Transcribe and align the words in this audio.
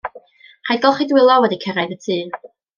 Rhaid 0.69 0.81
golchi 0.85 1.07
dwylo 1.13 1.37
wedi 1.45 1.61
cyrraedd 1.67 1.95
y 1.99 2.01
tŷ. 2.09 2.21